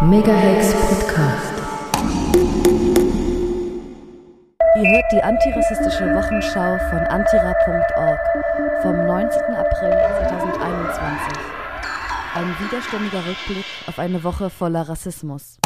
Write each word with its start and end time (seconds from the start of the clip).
Megahex 0.00 0.74
Podcast. 0.74 1.54
Ihr 4.76 4.90
hört 4.92 5.10
die 5.10 5.20
antirassistische 5.20 6.14
Wochenschau 6.14 6.78
von 6.88 7.00
antira.org 7.00 8.20
vom 8.82 8.94
19. 9.06 9.42
April 9.56 9.90
2021. 9.90 11.38
Ein 12.32 12.54
widerständiger 12.60 13.26
Rückblick 13.26 13.64
auf 13.88 13.98
eine 13.98 14.22
Woche 14.22 14.50
voller 14.50 14.88
Rassismus. 14.88 15.58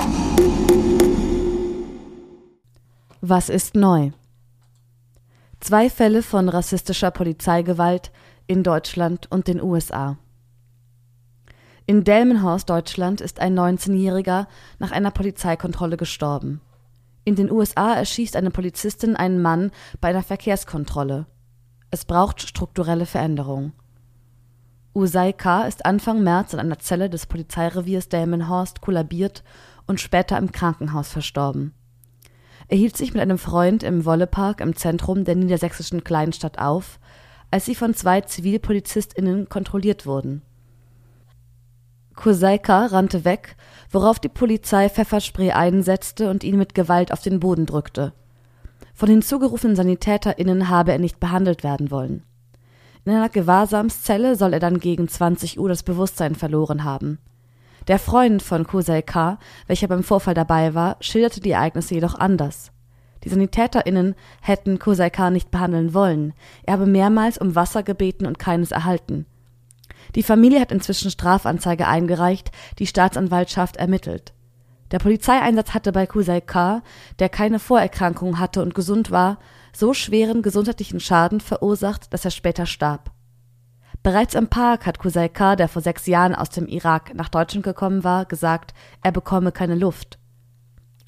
Was 3.20 3.50
ist 3.50 3.76
neu? 3.76 4.12
Zwei 5.60 5.90
Fälle 5.90 6.22
von 6.22 6.48
rassistischer 6.48 7.10
Polizeigewalt 7.10 8.10
in 8.46 8.62
Deutschland 8.62 9.30
und 9.30 9.46
den 9.46 9.60
USA. 9.60 10.16
In 11.86 12.04
Delmenhorst, 12.04 12.70
Deutschland, 12.70 13.20
ist 13.20 13.40
ein 13.40 13.58
19-Jähriger 13.58 14.46
nach 14.78 14.92
einer 14.92 15.10
Polizeikontrolle 15.10 15.96
gestorben. 15.96 16.60
In 17.24 17.34
den 17.34 17.50
USA 17.50 17.94
erschießt 17.94 18.36
eine 18.36 18.50
Polizistin 18.50 19.16
einen 19.16 19.42
Mann 19.42 19.70
bei 20.00 20.08
einer 20.08 20.22
Verkehrskontrolle. 20.22 21.26
Es 21.90 22.04
braucht 22.04 22.40
strukturelle 22.40 23.06
Veränderung. 23.06 23.72
Usai 24.94 25.32
K. 25.32 25.64
ist 25.64 25.84
Anfang 25.84 26.22
März 26.22 26.52
in 26.52 26.60
einer 26.60 26.78
Zelle 26.78 27.10
des 27.10 27.26
Polizeireviers 27.26 28.08
Delmenhorst 28.08 28.80
kollabiert 28.80 29.42
und 29.86 30.00
später 30.00 30.38
im 30.38 30.52
Krankenhaus 30.52 31.08
verstorben. 31.08 31.74
Er 32.68 32.76
hielt 32.76 32.96
sich 32.96 33.12
mit 33.12 33.22
einem 33.22 33.38
Freund 33.38 33.82
im 33.82 34.04
Wollepark 34.04 34.60
im 34.60 34.76
Zentrum 34.76 35.24
der 35.24 35.34
niedersächsischen 35.34 36.04
Kleinstadt 36.04 36.58
auf, 36.58 37.00
als 37.50 37.64
sie 37.64 37.74
von 37.74 37.94
zwei 37.94 38.20
ZivilpolizistInnen 38.20 39.48
kontrolliert 39.48 40.06
wurden. 40.06 40.42
Kusaika 42.14 42.86
rannte 42.86 43.24
weg, 43.24 43.56
worauf 43.90 44.18
die 44.18 44.28
Polizei 44.28 44.88
Pfefferspray 44.88 45.52
einsetzte 45.52 46.30
und 46.30 46.44
ihn 46.44 46.58
mit 46.58 46.74
Gewalt 46.74 47.12
auf 47.12 47.22
den 47.22 47.40
Boden 47.40 47.66
drückte. 47.66 48.12
Von 48.94 49.08
den 49.08 49.22
zugerufenen 49.22 49.76
SanitäterInnen 49.76 50.68
habe 50.68 50.92
er 50.92 50.98
nicht 50.98 51.18
behandelt 51.20 51.64
werden 51.64 51.90
wollen. 51.90 52.22
In 53.04 53.12
einer 53.12 53.28
Gewahrsamszelle 53.28 54.36
soll 54.36 54.52
er 54.52 54.60
dann 54.60 54.78
gegen 54.78 55.08
20 55.08 55.58
Uhr 55.58 55.68
das 55.68 55.82
Bewusstsein 55.82 56.34
verloren 56.34 56.84
haben. 56.84 57.18
Der 57.88 57.98
Freund 57.98 58.42
von 58.42 58.64
Kusei 58.64 59.02
K., 59.02 59.38
welcher 59.66 59.88
beim 59.88 60.04
Vorfall 60.04 60.34
dabei 60.34 60.74
war, 60.74 60.96
schilderte 61.00 61.40
die 61.40 61.50
Ereignisse 61.50 61.94
jedoch 61.94 62.14
anders. 62.14 62.70
Die 63.24 63.28
SanitäterInnen 63.28 64.14
hätten 64.40 64.78
Kusei 64.78 65.10
K. 65.10 65.30
nicht 65.30 65.50
behandeln 65.50 65.94
wollen. 65.94 66.32
Er 66.64 66.74
habe 66.74 66.86
mehrmals 66.86 67.38
um 67.38 67.54
Wasser 67.54 67.82
gebeten 67.82 68.26
und 68.26 68.38
keines 68.38 68.70
erhalten. 68.70 69.26
Die 70.14 70.22
Familie 70.22 70.60
hat 70.60 70.72
inzwischen 70.72 71.10
Strafanzeige 71.10 71.86
eingereicht, 71.86 72.50
die 72.78 72.86
Staatsanwaltschaft 72.86 73.76
ermittelt. 73.76 74.34
Der 74.90 74.98
Polizeieinsatz 74.98 75.72
hatte 75.72 75.90
bei 75.90 76.06
Kusai 76.06 76.42
K., 76.42 76.82
der 77.18 77.30
keine 77.30 77.58
Vorerkrankungen 77.58 78.38
hatte 78.38 78.62
und 78.62 78.74
gesund 78.74 79.10
war, 79.10 79.38
so 79.72 79.94
schweren 79.94 80.42
gesundheitlichen 80.42 81.00
Schaden 81.00 81.40
verursacht, 81.40 82.12
dass 82.12 82.26
er 82.26 82.30
später 82.30 82.66
starb. 82.66 83.10
Bereits 84.02 84.34
im 84.34 84.48
Park 84.48 84.84
hat 84.84 84.98
Kusai 84.98 85.28
K., 85.28 85.56
der 85.56 85.68
vor 85.68 85.80
sechs 85.80 86.06
Jahren 86.06 86.34
aus 86.34 86.50
dem 86.50 86.66
Irak 86.66 87.14
nach 87.14 87.30
Deutschland 87.30 87.64
gekommen 87.64 88.04
war, 88.04 88.26
gesagt, 88.26 88.74
er 89.02 89.12
bekomme 89.12 89.50
keine 89.50 89.76
Luft. 89.76 90.18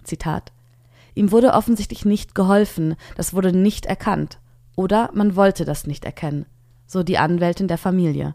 Zitat. 0.03 0.53
Ihm 1.15 1.31
wurde 1.31 1.53
offensichtlich 1.53 2.05
nicht 2.05 2.35
geholfen, 2.35 2.97
das 3.17 3.35
wurde 3.35 3.53
nicht 3.53 3.85
erkannt. 3.85 4.39
Oder 4.77 5.11
man 5.13 5.37
wollte 5.37 5.65
das 5.65 5.87
nicht 5.87 6.05
erkennen, 6.05 6.47
so 6.87 7.03
die 7.03 7.19
Anwältin 7.19 7.69
der 7.69 7.79
Familie. 7.79 8.35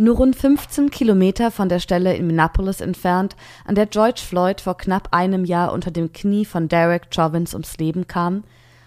Nur 0.00 0.14
rund 0.14 0.36
15 0.36 0.90
Kilometer 0.90 1.50
von 1.50 1.68
der 1.68 1.80
Stelle 1.80 2.14
in 2.14 2.28
Minneapolis 2.28 2.80
entfernt, 2.80 3.34
an 3.64 3.74
der 3.74 3.86
George 3.86 4.20
Floyd 4.24 4.60
vor 4.60 4.76
knapp 4.76 5.08
einem 5.10 5.44
Jahr 5.44 5.72
unter 5.72 5.90
dem 5.90 6.12
Knie 6.12 6.44
von 6.44 6.68
Derek 6.68 7.08
Chauvins 7.12 7.52
ums 7.52 7.78
Leben 7.78 8.06
kam, 8.06 8.44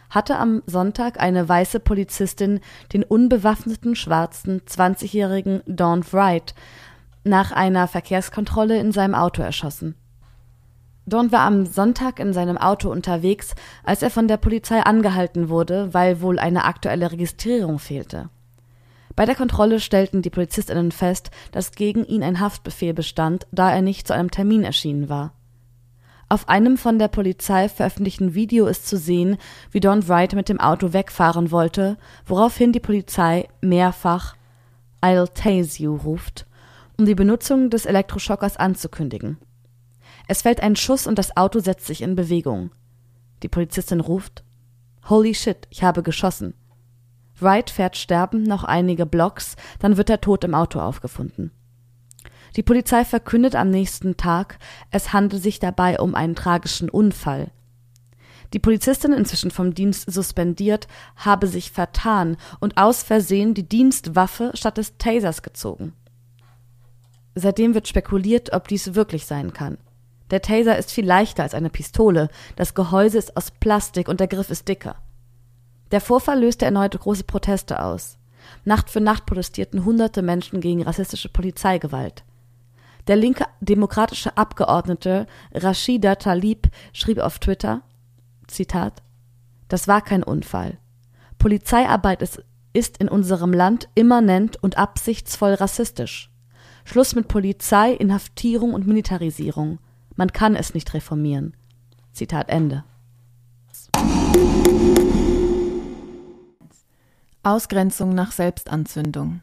hatte 0.10 0.38
am 0.38 0.64
Sonntag 0.68 1.20
eine 1.20 1.50
weiße 1.50 1.82
Polizistin 1.82 2.62
den 2.94 3.04
unbewaffneten 3.04 3.98
schwarzen 3.98 4.62
20-jährigen 4.62 5.64
Dawn 5.66 6.06
Wright 6.14 6.56
nach 7.26 7.52
einer 7.52 7.90
Verkehrskontrolle 7.90 8.80
in 8.80 8.94
seinem 8.94 9.14
Auto 9.14 9.42
erschossen. 9.42 9.96
Dawn 11.06 11.34
war 11.34 11.42
am 11.42 11.66
Sonntag 11.66 12.22
in 12.22 12.32
seinem 12.32 12.58
Auto 12.58 12.90
unterwegs, 12.90 13.54
als 13.84 14.02
er 14.02 14.12
von 14.12 14.30
der 14.30 14.38
Polizei 14.38 14.80
angehalten 14.80 15.50
wurde, 15.50 15.94
weil 15.94 16.22
wohl 16.22 16.40
eine 16.40 16.64
aktuelle 16.64 17.12
Registrierung 17.12 17.80
fehlte. 17.80 18.30
Bei 19.16 19.26
der 19.26 19.36
Kontrolle 19.36 19.80
stellten 19.80 20.22
die 20.22 20.30
PolizistInnen 20.30 20.92
fest, 20.92 21.32
dass 21.52 21.72
gegen 21.72 22.06
ihn 22.06 22.24
ein 22.24 22.40
Haftbefehl 22.40 22.94
bestand, 22.94 23.48
da 23.52 23.72
er 23.72 23.82
nicht 23.82 24.08
zu 24.08 24.14
einem 24.14 24.32
Termin 24.32 24.64
erschienen 24.64 25.10
war. 25.10 25.34
Auf 26.30 26.48
einem 26.48 26.78
von 26.78 26.98
der 26.98 27.10
Polizei 27.10 27.68
veröffentlichten 27.68 28.34
Video 28.34 28.68
ist 28.68 28.88
zu 28.88 28.98
sehen, 28.98 29.38
wie 29.72 29.82
Don 29.82 30.08
Wright 30.08 30.34
mit 30.34 30.48
dem 30.48 30.62
Auto 30.62 30.94
wegfahren 30.94 31.52
wollte, 31.52 31.98
woraufhin 32.26 32.72
die 32.72 32.80
Polizei 32.80 33.50
mehrfach 33.60 34.36
I'll 35.02 35.28
tase 35.34 35.84
you 35.84 35.96
ruft, 35.96 36.46
um 36.98 37.06
die 37.06 37.16
Benutzung 37.16 37.70
des 37.70 37.86
Elektroschockers 37.86 38.56
anzukündigen. 38.56 39.40
Es 40.30 40.44
fällt 40.44 40.62
ein 40.62 40.78
Schuss 40.78 41.06
und 41.06 41.20
das 41.20 41.36
Auto 41.36 41.60
setzt 41.60 41.88
sich 41.88 42.02
in 42.02 42.16
Bewegung. 42.16 42.72
Die 43.44 43.50
Polizistin 43.50 44.00
ruft 44.00 44.46
Holy 45.10 45.34
shit, 45.34 45.68
ich 45.70 45.84
habe 45.84 46.04
geschossen. 46.04 46.54
Wright 47.42 47.70
fährt 47.70 47.98
sterbend 47.98 48.48
noch 48.48 48.64
einige 48.64 49.06
Blocks, 49.06 49.56
dann 49.80 49.98
wird 49.98 50.10
er 50.10 50.22
tot 50.22 50.44
im 50.44 50.54
Auto 50.54 50.80
aufgefunden. 50.80 51.52
Die 52.56 52.64
Polizei 52.64 53.06
verkündet 53.06 53.56
am 53.56 53.70
nächsten 53.70 54.18
Tag, 54.18 54.60
es 54.90 55.14
handelt 55.14 55.42
sich 55.42 55.60
dabei 55.60 56.00
um 56.00 56.16
einen 56.16 56.36
tragischen 56.36 56.90
Unfall. 56.90 57.52
Die 58.54 58.60
Polizistin, 58.60 59.14
inzwischen 59.14 59.52
vom 59.52 59.74
Dienst 59.74 60.12
suspendiert, 60.12 60.88
habe 61.16 61.48
sich 61.48 61.72
vertan 61.72 62.36
und 62.60 62.78
aus 62.78 63.02
Versehen 63.02 63.54
die 63.54 63.68
Dienstwaffe 63.68 64.52
statt 64.56 64.78
des 64.78 64.98
Tasers 64.98 65.42
gezogen. 65.42 65.94
Seitdem 67.34 67.74
wird 67.74 67.88
spekuliert, 67.88 68.52
ob 68.52 68.68
dies 68.68 68.94
wirklich 68.94 69.26
sein 69.26 69.54
kann. 69.54 69.78
Der 70.32 70.42
Taser 70.42 70.78
ist 70.78 70.92
viel 70.92 71.06
leichter 71.06 71.44
als 71.44 71.54
eine 71.54 71.70
Pistole, 71.70 72.30
das 72.58 72.74
Gehäuse 72.74 73.18
ist 73.18 73.38
aus 73.38 73.52
Plastik 73.52 74.10
und 74.10 74.20
der 74.20 74.28
Griff 74.28 74.50
ist 74.50 74.68
dicker. 74.68 74.96
Der 75.92 76.02
Vorfall 76.02 76.40
löste 76.40 76.66
erneut 76.66 76.98
große 76.98 77.24
Proteste 77.24 77.84
aus. 77.84 78.18
Nacht 78.64 78.90
für 78.90 79.02
Nacht 79.02 79.26
protestierten 79.26 79.86
hunderte 79.86 80.22
Menschen 80.22 80.62
gegen 80.62 80.84
rassistische 80.84 81.30
Polizeigewalt. 81.30 82.24
Der 83.08 83.16
linke 83.16 83.46
demokratische 83.60 84.38
Abgeordnete 84.38 85.28
Rashida 85.54 86.16
Talib 86.16 86.68
schrieb 86.94 87.20
auf 87.20 87.40
Twitter, 87.40 87.82
Zitat, 88.48 89.02
das 89.68 89.88
war 89.88 90.02
kein 90.02 90.24
Unfall. 90.24 90.78
Polizeiarbeit 91.38 92.22
ist, 92.22 92.44
ist 92.74 92.98
in 92.98 93.10
unserem 93.10 93.54
Land 93.54 93.90
immanent 93.96 94.62
und 94.62 94.78
absichtsvoll 94.78 95.54
rassistisch. 95.54 96.30
Schluss 96.84 97.16
mit 97.16 97.28
Polizei, 97.28 97.94
Inhaftierung 97.94 98.74
und 98.74 98.88
Militarisierung. 98.88 99.80
Man 100.16 100.32
kann 100.32 100.56
es 100.56 100.74
nicht 100.74 100.94
reformieren. 100.94 101.56
Zitat 102.12 102.50
Ende. 102.50 102.84
Ausgrenzung 107.44 108.14
nach 108.14 108.32
Selbstanzündung. 108.32 109.42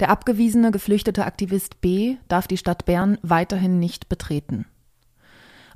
Der 0.00 0.08
abgewiesene 0.08 0.70
geflüchtete 0.70 1.26
Aktivist 1.26 1.82
B 1.82 2.16
darf 2.28 2.46
die 2.46 2.56
Stadt 2.56 2.86
Bern 2.86 3.18
weiterhin 3.20 3.78
nicht 3.78 4.08
betreten. 4.08 4.64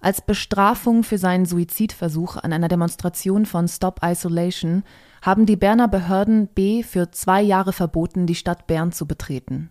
Als 0.01 0.23
Bestrafung 0.23 1.05
für 1.05 1.19
seinen 1.19 1.45
Suizidversuch 1.45 2.37
an 2.37 2.53
einer 2.55 2.69
Demonstration 2.69 3.45
von 3.45 3.69
Stop 3.69 4.01
Isolation 4.03 4.85
haben 5.21 5.45
die 5.45 5.57
Berner 5.57 5.89
Behörden 5.89 6.49
B 6.49 6.83
für 6.83 7.11
zwei 7.11 7.43
Jahre 7.43 7.75
verboten, 7.75 8.27
die 8.27 8.35
Stadt 8.35 8.67
Bern 8.67 8.93
zu 8.93 9.07
betreten. 9.07 9.71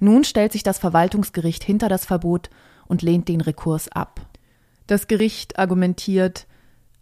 Nun 0.00 0.24
stellt 0.24 0.52
sich 0.52 0.62
das 0.62 0.78
Verwaltungsgericht 0.78 1.64
hinter 1.64 1.88
das 1.88 2.04
Verbot 2.04 2.50
und 2.86 3.00
lehnt 3.02 3.28
den 3.28 3.40
Rekurs 3.40 3.88
ab. 3.88 4.20
Das 4.86 5.08
Gericht 5.08 5.58
argumentiert, 5.58 6.46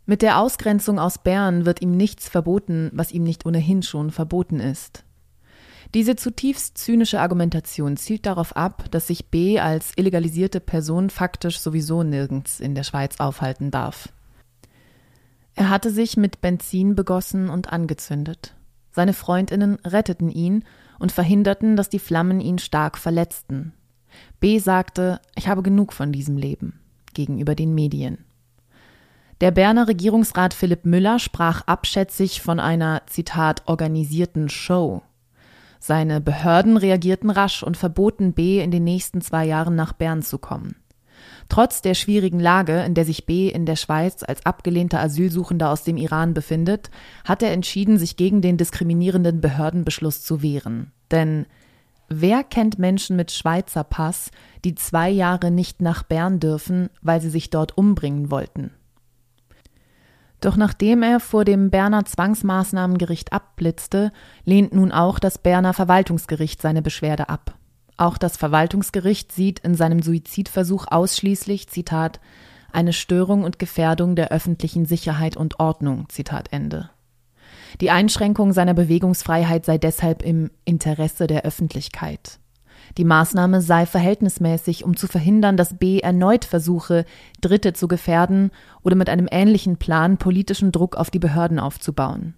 mit 0.07 0.23
der 0.23 0.39
Ausgrenzung 0.39 0.99
aus 0.99 1.19
Bern 1.19 1.65
wird 1.65 1.81
ihm 1.81 1.97
nichts 1.97 2.29
verboten, 2.29 2.91
was 2.93 3.13
ihm 3.13 3.23
nicht 3.23 3.47
ohnehin 3.47 3.83
schon 3.83 4.11
verboten 4.11 4.61
ist. 4.61 5.05
Diese 5.95 6.17
zutiefst 6.17 6.77
zynische 6.77 7.21
Argumentation 7.21 7.97
zielt 7.97 8.27
darauf 8.27 8.57
ab, 8.57 8.91
dass 8.91 9.07
sich 9.07 9.31
B 9.31 9.61
als 9.61 9.93
illegalisierte 9.97 10.61
Person 10.61 11.09
faktisch 11.09 11.61
sowieso 11.61 12.03
nirgends 12.03 12.59
in 12.59 12.75
der 12.75 12.83
Schweiz 12.83 13.21
aufhalten 13.21 13.71
darf. 13.71 14.09
Er 15.55 15.71
hatte 15.71 15.91
sich 15.91 16.17
mit 16.17 16.41
Benzin 16.41 16.97
begossen 16.97 17.49
und 17.49 17.73
angezündet. 17.73 18.57
Seine 18.91 19.13
Freundinnen 19.13 19.77
retteten 19.85 20.31
ihn 20.31 20.65
und 20.99 21.13
verhinderten, 21.13 21.77
dass 21.77 21.89
die 21.89 22.01
Flammen 22.01 22.41
ihn 22.41 22.59
stark 22.59 22.99
verletzten. 22.99 23.73
B 24.41 24.59
sagte, 24.59 25.21
ich 25.37 25.49
habe 25.49 25.63
genug 25.63 25.93
von 25.93 26.13
diesem 26.13 26.37
Leben 26.37 26.81
gegenüber 27.15 27.55
den 27.55 27.75
Medien. 27.75 28.19
Der 29.41 29.51
Berner 29.51 29.89
Regierungsrat 29.89 30.55
Philipp 30.55 30.85
Müller 30.85 31.19
sprach 31.19 31.63
abschätzig 31.63 32.41
von 32.41 32.61
einer, 32.61 33.03
Zitat, 33.07 33.63
organisierten 33.67 34.49
Show. 34.49 35.03
Seine 35.81 36.21
Behörden 36.21 36.77
reagierten 36.77 37.31
rasch 37.31 37.63
und 37.63 37.77
verboten 37.77 38.33
B 38.33 38.61
in 38.61 38.71
den 38.71 38.85
nächsten 38.85 39.21
zwei 39.21 39.45
Jahren 39.45 39.75
nach 39.75 39.93
Bern 39.93 40.23
zu 40.23 40.39
kommen. 40.39 40.77
Trotz 41.49 41.83
der 41.83 41.95
schwierigen 41.95 42.41
Lage, 42.41 42.83
in 42.85 42.95
der 42.95 43.05
sich 43.05 43.27
B 43.27 43.49
in 43.49 43.67
der 43.67 43.77
Schweiz 43.77 44.23
als 44.23 44.47
abgelehnter 44.47 45.01
Asylsuchender 45.01 45.71
aus 45.71 45.83
dem 45.83 45.97
Iran 45.97 46.33
befindet, 46.33 46.91
hat 47.25 47.43
er 47.43 47.53
entschieden, 47.53 47.99
sich 47.99 48.17
gegen 48.17 48.41
den 48.41 48.57
diskriminierenden 48.57 49.41
Behördenbeschluss 49.41 50.23
zu 50.23 50.43
wehren. 50.43 50.93
Denn 51.11 51.47
wer 52.09 52.45
kennt 52.45 52.79
Menschen 52.79 53.17
mit 53.17 53.31
Schweizer 53.31 53.85
Pass, 53.85 54.31
die 54.65 54.75
zwei 54.75 55.11
Jahre 55.11 55.51
nicht 55.51 55.83
nach 55.83 56.03
Bern 56.03 56.41
dürfen, 56.41 56.89
weil 57.03 57.21
sie 57.21 57.31
sich 57.31 57.51
dort 57.51 57.77
umbringen 57.77 58.31
wollten? 58.31 58.71
Doch 60.45 60.57
nachdem 60.57 61.03
er 61.03 61.21
vor 61.21 61.47
dem 61.47 61.71
Berner 61.71 62.05
Zwangsmaßnahmengericht 62.05 63.33
abblitzte, 63.33 64.13
lehnt 64.45 64.75
nun 64.75 64.93
auch 64.93 65.19
das 65.19 65.39
Berner 65.39 65.73
Verwaltungsgericht 65.73 66.61
seine 66.61 66.83
Beschwerde 66.83 67.31
ab. 67.31 67.55
Auch 67.97 68.19
das 68.19 68.37
Verwaltungsgericht 68.37 69.33
sieht 69.33 69.61
in 69.61 69.75
seinem 69.75 70.03
Suizidversuch 70.03 70.85
ausschließlich, 70.91 71.69
Zitat, 71.69 72.21
eine 72.73 72.93
Störung 72.93 73.43
und 73.43 73.59
Gefährdung 73.59 74.17
der 74.17 74.33
öffentlichen 74.33 74.85
Sicherheit 74.85 75.39
und 75.39 75.61
Ordnung, 75.61 76.11
Zitat 76.11 76.53
Ende. 76.53 76.91
Die 77.81 77.91
Einschränkung 77.91 78.53
seiner 78.53 78.75
Bewegungsfreiheit 78.75 79.65
sei 79.65 79.79
deshalb 79.79 80.21
im 80.21 80.51
Interesse 80.67 81.27
der 81.27 81.47
Öffentlichkeit. 81.47 82.39
Die 82.97 83.05
Maßnahme 83.05 83.61
sei 83.61 83.87
verhältnismäßig, 83.87 84.85
um 84.85 84.97
zu 84.97 85.09
verhindern, 85.09 85.57
dass 85.57 85.75
B 85.75 85.99
erneut 85.99 86.45
versuche, 86.45 87.05
Dritte 87.41 87.73
zu 87.73 87.89
gefährden 87.89 88.51
oder 88.83 88.95
mit 88.95 89.09
einem 89.09 89.29
ähnlichen 89.31 89.79
Plan 89.79 90.17
politischen 90.17 90.71
Druck 90.71 90.97
auf 90.97 91.11
die 91.11 91.19
Behörden 91.19 91.59
aufzubauen. 91.59 92.35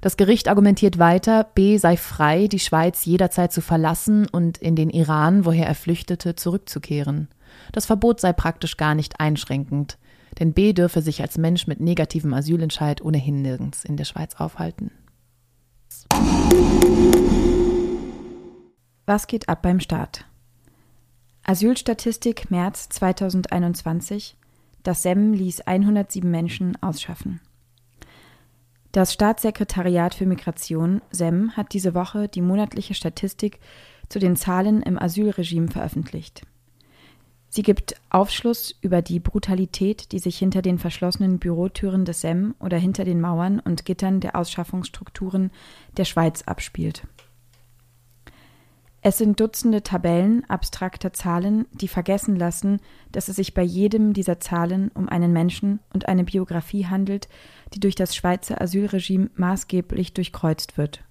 Das 0.00 0.16
Gericht 0.16 0.48
argumentiert 0.48 0.98
weiter, 0.98 1.44
B 1.54 1.76
sei 1.76 1.96
frei, 1.96 2.46
die 2.46 2.58
Schweiz 2.58 3.04
jederzeit 3.04 3.52
zu 3.52 3.60
verlassen 3.60 4.26
und 4.30 4.58
in 4.58 4.76
den 4.76 4.90
Iran, 4.90 5.44
woher 5.44 5.66
er 5.66 5.74
flüchtete, 5.74 6.36
zurückzukehren. 6.36 7.28
Das 7.72 7.86
Verbot 7.86 8.20
sei 8.20 8.32
praktisch 8.32 8.76
gar 8.76 8.94
nicht 8.94 9.20
einschränkend, 9.20 9.98
denn 10.38 10.52
B 10.52 10.72
dürfe 10.72 11.02
sich 11.02 11.22
als 11.22 11.38
Mensch 11.38 11.66
mit 11.66 11.80
negativem 11.80 12.32
Asylentscheid 12.32 13.02
ohnehin 13.02 13.42
nirgends 13.42 13.84
in 13.84 13.96
der 13.96 14.04
Schweiz 14.04 14.36
aufhalten. 14.36 14.92
Was 19.10 19.26
geht 19.26 19.48
ab 19.48 19.62
beim 19.62 19.80
Staat? 19.80 20.24
Asylstatistik 21.42 22.48
März 22.52 22.90
2021. 22.90 24.36
Das 24.84 25.02
SEM 25.02 25.32
ließ 25.32 25.62
107 25.62 26.30
Menschen 26.30 26.80
ausschaffen. 26.80 27.40
Das 28.92 29.12
Staatssekretariat 29.12 30.14
für 30.14 30.26
Migration 30.26 31.02
SEM 31.10 31.56
hat 31.56 31.72
diese 31.72 31.92
Woche 31.92 32.28
die 32.28 32.40
monatliche 32.40 32.94
Statistik 32.94 33.58
zu 34.08 34.20
den 34.20 34.36
Zahlen 34.36 34.80
im 34.80 34.96
Asylregime 34.96 35.66
veröffentlicht. 35.66 36.42
Sie 37.48 37.62
gibt 37.62 37.96
Aufschluss 38.10 38.78
über 38.80 39.02
die 39.02 39.18
Brutalität, 39.18 40.12
die 40.12 40.20
sich 40.20 40.38
hinter 40.38 40.62
den 40.62 40.78
verschlossenen 40.78 41.40
Bürotüren 41.40 42.04
des 42.04 42.20
SEM 42.20 42.54
oder 42.60 42.76
hinter 42.76 43.04
den 43.04 43.20
Mauern 43.20 43.58
und 43.58 43.84
Gittern 43.84 44.20
der 44.20 44.36
Ausschaffungsstrukturen 44.36 45.50
der 45.96 46.04
Schweiz 46.04 46.42
abspielt. 46.42 47.08
Es 49.02 49.16
sind 49.16 49.40
Dutzende 49.40 49.82
Tabellen 49.82 50.44
abstrakter 50.50 51.12
Zahlen, 51.14 51.66
die 51.72 51.88
vergessen 51.88 52.36
lassen, 52.36 52.80
dass 53.12 53.28
es 53.28 53.36
sich 53.36 53.54
bei 53.54 53.62
jedem 53.62 54.12
dieser 54.12 54.40
Zahlen 54.40 54.90
um 54.92 55.08
einen 55.08 55.32
Menschen 55.32 55.80
und 55.94 56.06
eine 56.06 56.24
Biografie 56.24 56.86
handelt, 56.86 57.28
die 57.72 57.80
durch 57.80 57.94
das 57.94 58.14
Schweizer 58.14 58.60
Asylregime 58.60 59.30
maßgeblich 59.36 60.12
durchkreuzt 60.12 60.76
wird. 60.76 61.02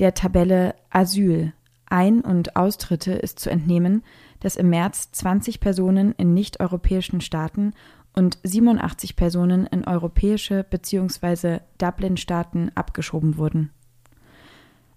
Der 0.00 0.14
Tabelle 0.14 0.74
Asyl 0.90 1.52
Ein- 1.88 2.22
und 2.22 2.56
Austritte 2.56 3.12
ist 3.12 3.38
zu 3.38 3.48
entnehmen, 3.48 4.02
dass 4.40 4.56
im 4.56 4.68
März 4.68 5.12
20 5.12 5.60
Personen 5.60 6.12
in 6.18 6.34
nicht-europäischen 6.34 7.20
Staaten 7.20 7.72
und 8.12 8.38
87 8.42 9.14
Personen 9.14 9.66
in 9.66 9.84
europäische 9.84 10.64
bzw. 10.68 11.60
Dublin-Staaten 11.78 12.72
abgeschoben 12.74 13.36
wurden. 13.36 13.70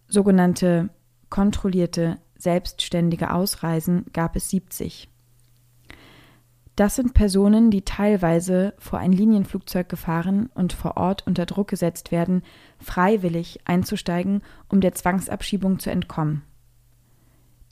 Sogenannte 0.07 0.89
kontrollierte, 1.29 2.17
selbstständige 2.37 3.33
Ausreisen 3.33 4.05
gab 4.13 4.35
es 4.35 4.49
70. 4.49 5.09
Das 6.79 6.95
sind 6.95 7.13
Personen, 7.13 7.71
die 7.71 7.81
teilweise 7.81 8.73
vor 8.77 8.99
ein 8.99 9.11
Linienflugzeug 9.11 9.89
gefahren 9.89 10.49
und 10.53 10.71
vor 10.71 10.95
Ort 10.95 11.27
unter 11.27 11.45
Druck 11.45 11.67
gesetzt 11.67 12.09
werden, 12.11 12.41
freiwillig 12.79 13.59
einzusteigen, 13.65 14.41
um 14.69 14.79
der 14.79 14.93
Zwangsabschiebung 14.93 15.79
zu 15.79 15.91
entkommen. 15.91 16.43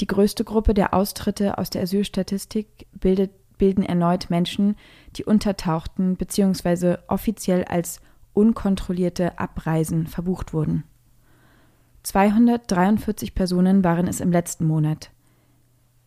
Die 0.01 0.07
größte 0.07 0.43
Gruppe 0.43 0.73
der 0.73 0.93
Austritte 0.93 1.57
aus 1.57 1.69
der 1.69 1.83
Asylstatistik 1.83 2.87
bildet, 2.91 3.31
bilden 3.57 3.83
erneut 3.83 4.29
Menschen, 4.29 4.75
die 5.15 5.23
untertauchten 5.23 6.17
bzw. 6.17 6.97
offiziell 7.07 7.63
als 7.63 8.01
unkontrollierte 8.33 9.39
Abreisen 9.39 10.05
verbucht 10.05 10.53
wurden. 10.53 10.83
243 12.07 13.35
Personen 13.35 13.83
waren 13.83 14.07
es 14.07 14.21
im 14.21 14.31
letzten 14.31 14.65
Monat. 14.65 15.11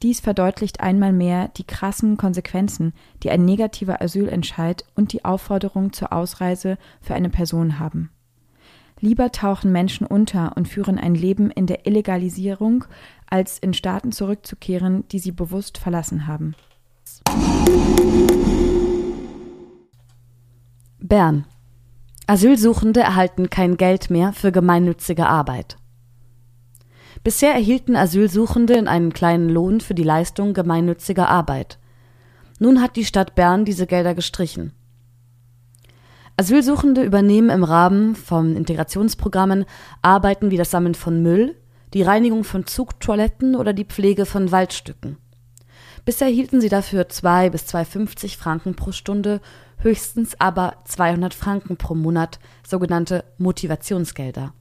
Dies 0.02 0.20
verdeutlicht 0.20 0.80
einmal 0.80 1.12
mehr 1.12 1.48
die 1.48 1.64
krassen 1.64 2.16
Konsequenzen, 2.16 2.94
die 3.22 3.28
ein 3.28 3.44
negativer 3.44 4.00
Asylentscheid 4.00 4.86
und 4.94 5.12
die 5.12 5.26
Aufforderung 5.26 5.92
zur 5.92 6.14
Ausreise 6.14 6.78
für 7.02 7.12
eine 7.12 7.28
Person 7.28 7.78
haben. 7.78 8.08
Lieber 8.98 9.30
tauchen 9.30 9.72
Menschen 9.72 10.06
unter 10.06 10.56
und 10.56 10.68
führen 10.68 10.98
ein 10.98 11.14
Leben 11.14 11.50
in 11.50 11.66
der 11.66 11.86
Illegalisierung, 11.86 12.86
als 13.28 13.58
in 13.58 13.74
Staaten 13.74 14.10
zurückzukehren, 14.10 15.06
die 15.08 15.18
sie 15.18 15.32
bewusst 15.32 15.76
verlassen 15.76 16.26
haben. 16.26 16.54
Bern. 20.98 21.44
Asylsuchende 22.26 23.00
erhalten 23.00 23.50
kein 23.50 23.76
Geld 23.76 24.08
mehr 24.08 24.32
für 24.32 24.50
gemeinnützige 24.50 25.26
Arbeit. 25.26 25.76
Bisher 27.22 27.52
erhielten 27.52 27.96
Asylsuchende 27.96 28.88
einen 28.88 29.12
kleinen 29.12 29.50
Lohn 29.50 29.80
für 29.80 29.94
die 29.94 30.02
Leistung 30.04 30.54
gemeinnütziger 30.54 31.28
Arbeit. 31.28 31.78
Nun 32.58 32.80
hat 32.80 32.96
die 32.96 33.04
Stadt 33.04 33.34
Bern 33.34 33.66
diese 33.66 33.86
Gelder 33.86 34.14
gestrichen. 34.14 34.72
Asylsuchende 36.38 37.02
übernehmen 37.02 37.50
im 37.50 37.62
Rahmen 37.62 38.16
von 38.16 38.56
Integrationsprogrammen 38.56 39.66
Arbeiten 40.00 40.50
wie 40.50 40.56
das 40.56 40.70
Sammeln 40.70 40.94
von 40.94 41.22
Müll, 41.22 41.56
die 41.92 42.02
Reinigung 42.02 42.42
von 42.42 42.66
Zugtoiletten 42.66 43.54
oder 43.54 43.74
die 43.74 43.84
Pflege 43.84 44.24
von 44.24 44.50
Waldstücken. 44.50 45.18
Bisher 46.06 46.28
erhielten 46.28 46.62
sie 46.62 46.70
dafür 46.70 47.10
zwei 47.10 47.50
bis 47.50 47.64
2,50 47.64 48.38
Franken 48.38 48.74
pro 48.74 48.92
Stunde, 48.92 49.42
höchstens 49.76 50.40
aber 50.40 50.76
200 50.86 51.34
Franken 51.34 51.76
pro 51.76 51.94
Monat, 51.94 52.38
sogenannte 52.66 53.24
Motivationsgelder. 53.36 54.54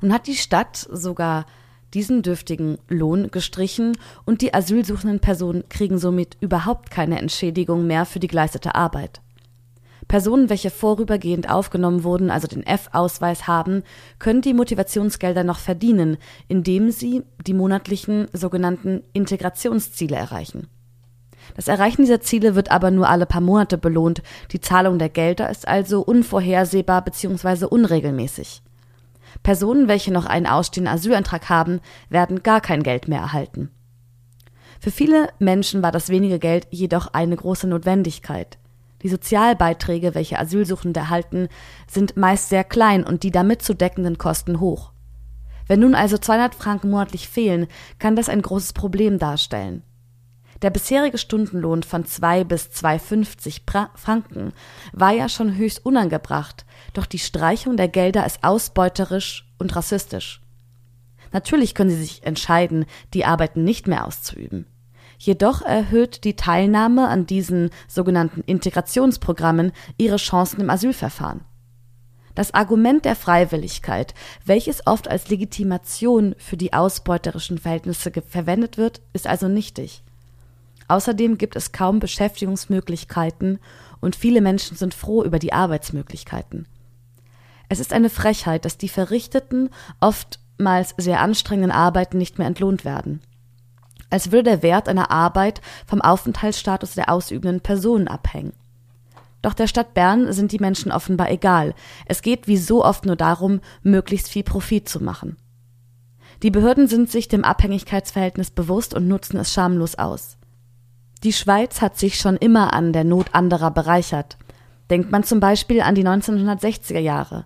Nun 0.00 0.12
hat 0.12 0.26
die 0.26 0.36
Stadt 0.36 0.76
sogar 0.76 1.46
diesen 1.94 2.22
dürftigen 2.22 2.78
Lohn 2.88 3.30
gestrichen 3.30 3.96
und 4.24 4.42
die 4.42 4.52
asylsuchenden 4.54 5.20
Personen 5.20 5.68
kriegen 5.68 5.98
somit 5.98 6.36
überhaupt 6.40 6.90
keine 6.90 7.18
Entschädigung 7.18 7.86
mehr 7.86 8.04
für 8.04 8.20
die 8.20 8.28
geleistete 8.28 8.74
Arbeit. 8.74 9.20
Personen, 10.06 10.48
welche 10.48 10.70
vorübergehend 10.70 11.50
aufgenommen 11.50 12.02
wurden, 12.02 12.30
also 12.30 12.48
den 12.48 12.66
F-Ausweis 12.66 13.46
haben, 13.46 13.82
können 14.18 14.40
die 14.40 14.54
Motivationsgelder 14.54 15.44
noch 15.44 15.58
verdienen, 15.58 16.16
indem 16.48 16.90
sie 16.90 17.22
die 17.46 17.52
monatlichen 17.52 18.26
sogenannten 18.32 19.02
Integrationsziele 19.12 20.16
erreichen. 20.16 20.68
Das 21.56 21.68
Erreichen 21.68 22.02
dieser 22.02 22.20
Ziele 22.20 22.54
wird 22.54 22.70
aber 22.70 22.90
nur 22.90 23.08
alle 23.08 23.26
paar 23.26 23.40
Monate 23.40 23.78
belohnt, 23.78 24.22
die 24.52 24.60
Zahlung 24.60 24.98
der 24.98 25.08
Gelder 25.08 25.50
ist 25.50 25.68
also 25.68 26.00
unvorhersehbar 26.00 27.04
bzw. 27.04 27.66
unregelmäßig. 27.66 28.62
Personen, 29.42 29.88
welche 29.88 30.12
noch 30.12 30.26
einen 30.26 30.46
ausstehenden 30.46 30.92
Asylantrag 30.92 31.48
haben, 31.48 31.80
werden 32.08 32.42
gar 32.42 32.60
kein 32.60 32.82
Geld 32.82 33.08
mehr 33.08 33.20
erhalten. 33.20 33.70
Für 34.80 34.90
viele 34.90 35.28
Menschen 35.38 35.82
war 35.82 35.92
das 35.92 36.08
wenige 36.08 36.38
Geld 36.38 36.66
jedoch 36.70 37.08
eine 37.12 37.36
große 37.36 37.66
Notwendigkeit. 37.66 38.58
Die 39.02 39.08
Sozialbeiträge, 39.08 40.14
welche 40.14 40.38
Asylsuchende 40.38 41.00
erhalten, 41.00 41.48
sind 41.88 42.16
meist 42.16 42.48
sehr 42.48 42.64
klein 42.64 43.04
und 43.04 43.22
die 43.22 43.30
damit 43.30 43.62
zu 43.62 43.74
deckenden 43.74 44.18
Kosten 44.18 44.60
hoch. 44.60 44.92
Wenn 45.66 45.80
nun 45.80 45.94
also 45.94 46.18
200 46.18 46.54
Franken 46.54 46.90
monatlich 46.90 47.28
fehlen, 47.28 47.66
kann 47.98 48.16
das 48.16 48.28
ein 48.28 48.42
großes 48.42 48.72
Problem 48.72 49.18
darstellen. 49.18 49.82
Der 50.62 50.70
bisherige 50.70 51.18
Stundenlohn 51.18 51.84
von 51.84 52.04
2 52.04 52.42
bis 52.42 52.66
2,50 52.70 53.60
Franken 53.94 54.52
war 54.92 55.12
ja 55.12 55.28
schon 55.28 55.56
höchst 55.56 55.86
unangebracht, 55.86 56.64
doch 56.94 57.06
die 57.06 57.20
Streichung 57.20 57.76
der 57.76 57.88
Gelder 57.88 58.26
ist 58.26 58.42
ausbeuterisch 58.42 59.48
und 59.58 59.76
rassistisch. 59.76 60.40
Natürlich 61.32 61.74
können 61.74 61.90
sie 61.90 61.96
sich 61.96 62.24
entscheiden, 62.24 62.86
die 63.14 63.24
Arbeiten 63.24 63.62
nicht 63.62 63.86
mehr 63.86 64.06
auszuüben. 64.06 64.66
Jedoch 65.18 65.62
erhöht 65.62 66.24
die 66.24 66.36
Teilnahme 66.36 67.08
an 67.08 67.26
diesen 67.26 67.70
sogenannten 67.86 68.40
Integrationsprogrammen 68.40 69.72
ihre 69.96 70.16
Chancen 70.16 70.60
im 70.60 70.70
Asylverfahren. 70.70 71.42
Das 72.34 72.54
Argument 72.54 73.04
der 73.04 73.16
Freiwilligkeit, 73.16 74.14
welches 74.44 74.86
oft 74.86 75.08
als 75.08 75.28
Legitimation 75.28 76.36
für 76.38 76.56
die 76.56 76.72
ausbeuterischen 76.72 77.58
Verhältnisse 77.58 78.12
verwendet 78.28 78.78
wird, 78.78 79.00
ist 79.12 79.26
also 79.26 79.48
nichtig. 79.48 80.04
Außerdem 80.88 81.36
gibt 81.36 81.54
es 81.54 81.72
kaum 81.72 82.00
Beschäftigungsmöglichkeiten 82.00 83.58
und 84.00 84.16
viele 84.16 84.40
Menschen 84.40 84.76
sind 84.76 84.94
froh 84.94 85.22
über 85.22 85.38
die 85.38 85.52
Arbeitsmöglichkeiten. 85.52 86.66
Es 87.68 87.80
ist 87.80 87.92
eine 87.92 88.08
Frechheit, 88.08 88.64
dass 88.64 88.78
die 88.78 88.88
verrichteten, 88.88 89.68
oftmals 90.00 90.94
sehr 90.96 91.20
anstrengenden 91.20 91.70
Arbeiten 91.70 92.16
nicht 92.16 92.38
mehr 92.38 92.46
entlohnt 92.46 92.86
werden. 92.86 93.20
Als 94.10 94.32
würde 94.32 94.44
der 94.44 94.62
Wert 94.62 94.88
einer 94.88 95.10
Arbeit 95.10 95.60
vom 95.86 96.00
Aufenthaltsstatus 96.00 96.94
der 96.94 97.12
ausübenden 97.12 97.60
Personen 97.60 98.08
abhängen. 98.08 98.54
Doch 99.42 99.52
der 99.52 99.66
Stadt 99.66 99.92
Bern 99.92 100.32
sind 100.32 100.50
die 100.52 100.58
Menschen 100.58 100.90
offenbar 100.90 101.30
egal. 101.30 101.74
Es 102.06 102.22
geht 102.22 102.48
wie 102.48 102.56
so 102.56 102.84
oft 102.84 103.04
nur 103.04 103.16
darum, 103.16 103.60
möglichst 103.82 104.28
viel 104.28 104.42
Profit 104.42 104.88
zu 104.88 105.04
machen. 105.04 105.36
Die 106.42 106.50
Behörden 106.50 106.88
sind 106.88 107.10
sich 107.10 107.28
dem 107.28 107.44
Abhängigkeitsverhältnis 107.44 108.50
bewusst 108.50 108.94
und 108.94 109.06
nutzen 109.06 109.36
es 109.36 109.52
schamlos 109.52 109.96
aus. 109.96 110.37
Die 111.24 111.32
Schweiz 111.32 111.80
hat 111.80 111.98
sich 111.98 112.18
schon 112.18 112.36
immer 112.36 112.72
an 112.72 112.92
der 112.92 113.02
Not 113.02 113.34
anderer 113.34 113.72
bereichert. 113.72 114.36
Denkt 114.88 115.10
man 115.10 115.24
zum 115.24 115.40
Beispiel 115.40 115.80
an 115.80 115.96
die 115.96 116.06
1960er 116.06 117.00
Jahre. 117.00 117.44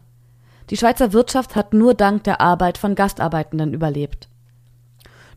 Die 0.69 0.77
Schweizer 0.77 1.13
Wirtschaft 1.15 1.57
hat 1.57 1.73
nur 1.73 1.95
dank 1.95 2.25
der 2.25 2.41
Arbeit 2.41 2.77
von 2.77 2.95
Gastarbeitenden 2.95 3.73
überlebt. 3.73 4.29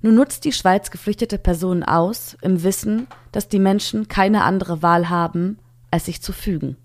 Nun 0.01 0.15
nutzt 0.15 0.43
die 0.43 0.51
Schweiz 0.51 0.91
geflüchtete 0.91 1.37
Personen 1.37 1.83
aus, 1.83 2.37
im 2.41 2.61
Wissen, 2.63 3.07
dass 3.31 3.47
die 3.47 3.59
Menschen 3.59 4.07
keine 4.09 4.43
andere 4.43 4.81
Wahl 4.81 5.09
haben, 5.09 5.57
als 5.89 6.05
sich 6.05 6.21
zu 6.21 6.33
fügen. 6.33 6.75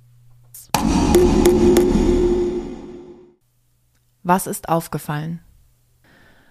Was 4.22 4.46
ist 4.46 4.68
aufgefallen? 4.68 5.40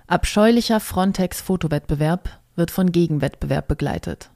Abscheulicher 0.08 0.80
Frontex-Fotowettbewerb 0.80 2.40
wird 2.56 2.72
von 2.72 2.92
Gegenwettbewerb 2.92 3.68
begleitet. 3.68 4.30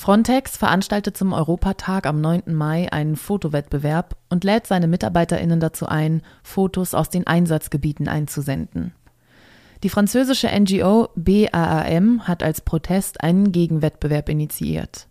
Frontex 0.00 0.56
veranstaltet 0.56 1.14
zum 1.14 1.34
Europatag 1.34 2.06
am 2.06 2.22
9. 2.22 2.54
Mai 2.54 2.90
einen 2.90 3.16
Fotowettbewerb 3.16 4.16
und 4.30 4.44
lädt 4.44 4.66
seine 4.66 4.86
MitarbeiterInnen 4.86 5.60
dazu 5.60 5.84
ein, 5.84 6.22
Fotos 6.42 6.94
aus 6.94 7.10
den 7.10 7.26
Einsatzgebieten 7.26 8.08
einzusenden. 8.08 8.94
Die 9.82 9.90
französische 9.90 10.48
NGO 10.58 11.10
BAAM 11.16 12.26
hat 12.26 12.42
als 12.42 12.62
Protest 12.62 13.20
einen 13.20 13.52
Gegenwettbewerb 13.52 14.30
initiiert. 14.30 15.06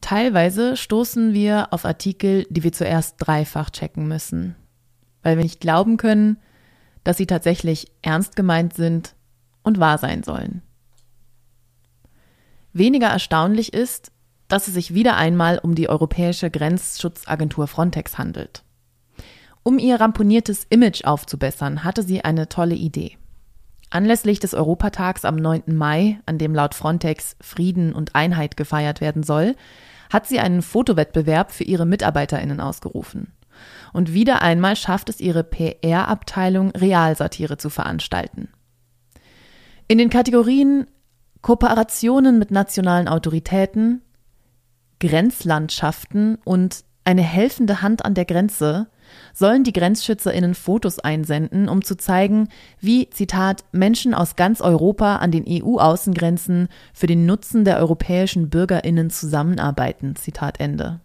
Teilweise 0.00 0.76
stoßen 0.76 1.32
wir 1.32 1.72
auf 1.72 1.84
Artikel, 1.84 2.46
die 2.50 2.62
wir 2.62 2.72
zuerst 2.72 3.16
dreifach 3.18 3.70
checken 3.70 4.06
müssen, 4.06 4.54
weil 5.24 5.36
wir 5.36 5.42
nicht 5.42 5.60
glauben 5.60 5.96
können, 5.96 6.38
dass 7.02 7.16
sie 7.16 7.26
tatsächlich 7.26 7.90
ernst 8.00 8.36
gemeint 8.36 8.74
sind 8.74 9.16
und 9.64 9.80
wahr 9.80 9.98
sein 9.98 10.22
sollen. 10.22 10.62
Weniger 12.78 13.08
erstaunlich 13.08 13.74
ist, 13.74 14.12
dass 14.46 14.68
es 14.68 14.74
sich 14.74 14.94
wieder 14.94 15.16
einmal 15.16 15.58
um 15.58 15.74
die 15.74 15.88
Europäische 15.88 16.50
Grenzschutzagentur 16.50 17.66
Frontex 17.66 18.18
handelt. 18.18 18.62
Um 19.62 19.78
ihr 19.78 20.00
ramponiertes 20.00 20.64
Image 20.70 21.04
aufzubessern, 21.04 21.84
hatte 21.84 22.02
sie 22.02 22.24
eine 22.24 22.48
tolle 22.48 22.76
Idee. 22.76 23.18
Anlässlich 23.90 24.38
des 24.38 24.54
Europatags 24.54 25.24
am 25.24 25.36
9. 25.36 25.74
Mai, 25.74 26.20
an 26.24 26.38
dem 26.38 26.54
laut 26.54 26.74
Frontex 26.74 27.36
Frieden 27.40 27.92
und 27.92 28.14
Einheit 28.14 28.56
gefeiert 28.56 29.00
werden 29.00 29.22
soll, 29.22 29.56
hat 30.10 30.26
sie 30.26 30.38
einen 30.38 30.62
Fotowettbewerb 30.62 31.52
für 31.52 31.64
ihre 31.64 31.84
Mitarbeiterinnen 31.84 32.60
ausgerufen. 32.60 33.32
Und 33.92 34.14
wieder 34.14 34.40
einmal 34.40 34.76
schafft 34.76 35.08
es 35.08 35.20
ihre 35.20 35.42
PR-Abteilung, 35.42 36.70
Realsatire 36.70 37.58
zu 37.58 37.70
veranstalten. 37.70 38.48
In 39.88 39.98
den 39.98 40.10
Kategorien 40.10 40.86
Kooperationen 41.42 42.38
mit 42.38 42.50
nationalen 42.50 43.08
Autoritäten, 43.08 44.02
Grenzlandschaften 45.00 46.38
und 46.44 46.84
eine 47.04 47.22
helfende 47.22 47.80
Hand 47.80 48.04
an 48.04 48.14
der 48.14 48.24
Grenze 48.24 48.88
sollen 49.32 49.64
die 49.64 49.72
Grenzschützerinnen 49.72 50.54
Fotos 50.54 50.98
einsenden, 50.98 51.68
um 51.68 51.82
zu 51.82 51.96
zeigen, 51.96 52.48
wie, 52.80 53.08
Zitat, 53.08 53.64
Menschen 53.72 54.12
aus 54.12 54.36
ganz 54.36 54.60
Europa 54.60 55.16
an 55.16 55.30
den 55.30 55.44
EU-Außengrenzen 55.48 56.68
für 56.92 57.06
den 57.06 57.24
Nutzen 57.24 57.64
der 57.64 57.78
europäischen 57.78 58.50
Bürgerinnen 58.50 59.08
zusammenarbeiten, 59.08 60.16
Zitat 60.16 60.60
Ende. 60.60 61.00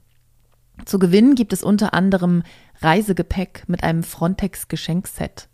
Zu 0.85 0.99
gewinnen 0.99 1.35
gibt 1.35 1.53
es 1.53 1.63
unter 1.63 1.93
anderem 1.93 2.43
Reisegepäck 2.81 3.63
mit 3.67 3.83
einem 3.83 4.03
Frontex-Geschenkset. 4.03 5.47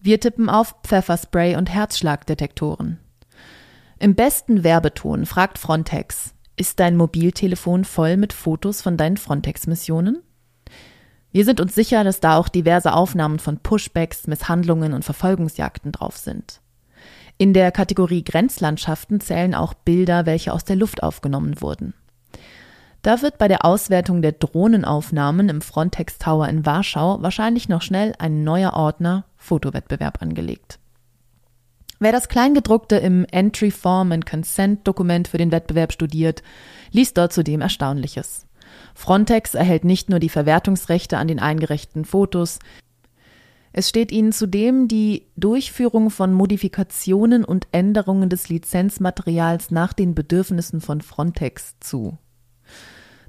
Wir 0.00 0.18
tippen 0.18 0.48
auf 0.48 0.74
Pfefferspray 0.82 1.54
und 1.54 1.70
Herzschlagdetektoren. 1.70 2.98
Im 4.02 4.16
besten 4.16 4.64
Werbeton 4.64 5.26
fragt 5.26 5.60
Frontex, 5.60 6.34
ist 6.56 6.80
dein 6.80 6.96
Mobiltelefon 6.96 7.84
voll 7.84 8.16
mit 8.16 8.32
Fotos 8.32 8.82
von 8.82 8.96
deinen 8.96 9.16
Frontex-Missionen? 9.16 10.22
Wir 11.30 11.44
sind 11.44 11.60
uns 11.60 11.76
sicher, 11.76 12.02
dass 12.02 12.18
da 12.18 12.36
auch 12.36 12.48
diverse 12.48 12.94
Aufnahmen 12.94 13.38
von 13.38 13.58
Pushbacks, 13.58 14.26
Misshandlungen 14.26 14.92
und 14.92 15.04
Verfolgungsjagden 15.04 15.92
drauf 15.92 16.16
sind. 16.16 16.60
In 17.38 17.54
der 17.54 17.70
Kategorie 17.70 18.24
Grenzlandschaften 18.24 19.20
zählen 19.20 19.54
auch 19.54 19.72
Bilder, 19.72 20.26
welche 20.26 20.52
aus 20.52 20.64
der 20.64 20.74
Luft 20.74 21.04
aufgenommen 21.04 21.62
wurden. 21.62 21.94
Da 23.02 23.22
wird 23.22 23.38
bei 23.38 23.46
der 23.46 23.64
Auswertung 23.64 24.20
der 24.20 24.32
Drohnenaufnahmen 24.32 25.48
im 25.48 25.60
Frontex 25.60 26.18
Tower 26.18 26.48
in 26.48 26.66
Warschau 26.66 27.22
wahrscheinlich 27.22 27.68
noch 27.68 27.82
schnell 27.82 28.14
ein 28.18 28.42
neuer 28.42 28.72
Ordner 28.72 29.26
Fotowettbewerb 29.36 30.20
angelegt. 30.20 30.80
Wer 32.02 32.10
das 32.10 32.28
Kleingedruckte 32.28 32.96
im 32.96 33.24
Entry 33.30 33.70
Form 33.70 34.10
and 34.10 34.26
Consent 34.26 34.88
Dokument 34.88 35.28
für 35.28 35.38
den 35.38 35.52
Wettbewerb 35.52 35.92
studiert, 35.92 36.42
liest 36.90 37.16
dort 37.16 37.32
zudem 37.32 37.60
Erstaunliches. 37.60 38.48
Frontex 38.92 39.54
erhält 39.54 39.84
nicht 39.84 40.10
nur 40.10 40.18
die 40.18 40.28
Verwertungsrechte 40.28 41.16
an 41.16 41.28
den 41.28 41.38
eingereichten 41.38 42.04
Fotos, 42.04 42.58
es 43.72 43.88
steht 43.88 44.10
ihnen 44.10 44.32
zudem 44.32 44.88
die 44.88 45.28
Durchführung 45.36 46.10
von 46.10 46.32
Modifikationen 46.32 47.44
und 47.44 47.68
Änderungen 47.70 48.28
des 48.28 48.48
Lizenzmaterials 48.48 49.70
nach 49.70 49.92
den 49.92 50.16
Bedürfnissen 50.16 50.80
von 50.80 51.02
Frontex 51.02 51.76
zu. 51.78 52.18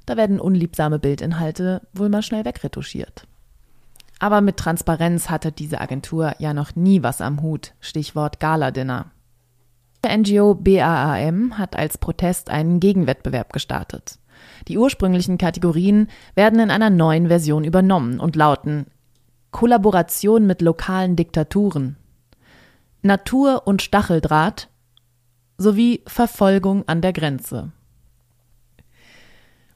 Da 0.04 0.16
werden 0.16 0.40
unliebsame 0.40 0.98
Bildinhalte 0.98 1.80
wohl 1.92 2.08
mal 2.08 2.22
schnell 2.22 2.44
wegretuschiert. 2.44 3.28
Aber 4.24 4.40
mit 4.40 4.56
Transparenz 4.56 5.28
hatte 5.28 5.52
diese 5.52 5.82
Agentur 5.82 6.32
ja 6.38 6.54
noch 6.54 6.74
nie 6.76 7.02
was 7.02 7.20
am 7.20 7.42
Hut. 7.42 7.74
Stichwort 7.78 8.40
Gala-Dinner. 8.40 9.10
Der 10.02 10.16
NGO 10.16 10.54
BAAM 10.54 11.58
hat 11.58 11.76
als 11.76 11.98
Protest 11.98 12.48
einen 12.48 12.80
Gegenwettbewerb 12.80 13.52
gestartet. 13.52 14.18
Die 14.66 14.78
ursprünglichen 14.78 15.36
Kategorien 15.36 16.08
werden 16.34 16.58
in 16.58 16.70
einer 16.70 16.88
neuen 16.88 17.28
Version 17.28 17.64
übernommen 17.64 18.18
und 18.18 18.34
lauten 18.34 18.86
Kollaboration 19.50 20.46
mit 20.46 20.62
lokalen 20.62 21.16
Diktaturen, 21.16 21.96
Natur 23.02 23.66
und 23.66 23.82
Stacheldraht 23.82 24.70
sowie 25.58 26.00
Verfolgung 26.06 26.88
an 26.88 27.02
der 27.02 27.12
Grenze. 27.12 27.72